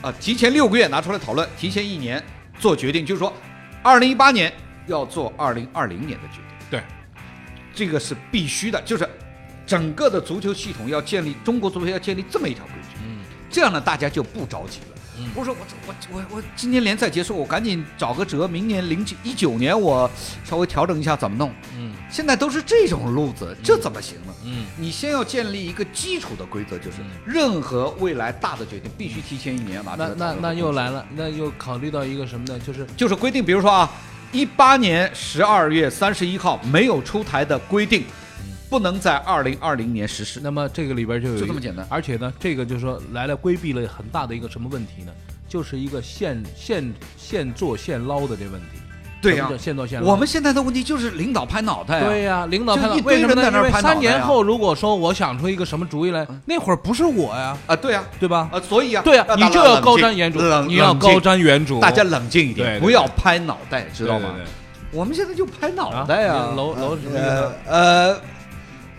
[0.00, 2.22] 啊，提前六个月拿出来讨论，提前一年
[2.60, 3.32] 做决定，就是说，
[3.82, 4.52] 二零一八年
[4.86, 6.66] 要做二零二零年的决定。
[6.70, 6.82] 对，
[7.74, 9.08] 这个是必须的，就是
[9.66, 12.96] 整个的足球系统要建立，中国足球要建立这么一条规矩。
[13.04, 13.18] 嗯，
[13.50, 14.93] 这样呢，大家就不着急了。
[15.18, 20.10] 嗯不是说我我我我今年联赛结束，我赶紧找个辙，明年零九一九年我
[20.44, 21.52] 稍微调整一下怎么弄？
[21.76, 24.32] 嗯现在都是这种路子，这怎么行呢？
[24.44, 32.58] 嗯你先要建立一个基础的规则，就是嗯任何未来大的决定必须提前一年拿出来那那那又来了，那又考虑到一个什么呢？
[32.60, 33.90] 就是就是规定，比如说啊，
[34.32, 38.04] 一八年十二月三十一号没有出台的规定，
[38.74, 40.40] 不能在二零二零年实施。
[40.42, 45.12] 那么这个里边就有就这么简单而且呢，这个就是说来了规避了很大的一个什么问题呢？
[45.48, 48.78] 就是一个现现现做现捞的这问题。
[49.22, 50.10] 对呀现做现捞。
[50.10, 52.08] 我们现在的问题就是领导拍脑袋啊。
[52.08, 53.46] 对呀、领导拍脑一堆人为什么呢？
[53.46, 58.50] 因为在那儿拍脑袋啊三年后如果说我想出一个什么主意来，那会儿不是我呀，啊，对呀，对吧？
[58.52, 64.34] 啊，所以啊，对呀、大你就要高瞻远瞩，你要高瞻远瞩，大家冷静一对对点，不要拍脑袋，知道吗
[64.92, 66.52] 我们现在就拍脑啊袋呀。
[66.54, 68.12] 楼楼什么意思呃？
[68.12, 68.20] 呃，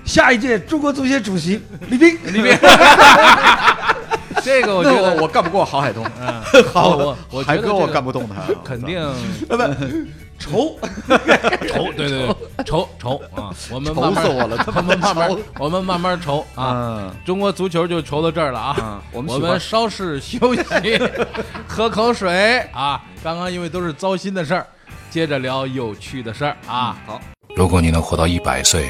[0.06, 2.58] 下一届中国足协主席李斌，李斌，
[4.44, 6.42] 这个我觉得，我干不过郝海东，嗯，
[6.72, 9.02] 好我我觉海哥我干不动他， 肯定
[9.50, 9.58] 不
[10.38, 10.78] 愁，
[11.68, 12.36] 愁，对对对，
[12.66, 13.50] 愁愁啊！
[13.72, 16.72] 我们愁慢慢死我了，他我们慢慢，我们慢慢愁啊！
[16.76, 18.76] 嗯中国足球就愁到这儿了啊！
[18.80, 20.64] 嗯，我们我们稍事休息，
[21.66, 23.02] 喝口水啊！
[23.24, 24.68] 刚刚因为都是糟心的事儿，
[25.10, 26.98] 接着聊有趣的事儿啊！
[27.08, 27.20] 好，
[27.56, 28.90] 如果你能活到一百岁，